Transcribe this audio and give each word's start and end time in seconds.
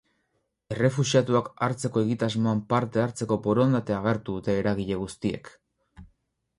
Errefuxiatuak 0.75 1.51
hartzeko 1.67 2.03
egitasmoan 2.07 2.63
parte 2.73 3.05
hartzeko 3.05 3.41
borondatea 3.47 4.01
agertu 4.05 4.39
dute 4.41 4.61
eragile 4.65 5.03
guztiek. 5.07 5.57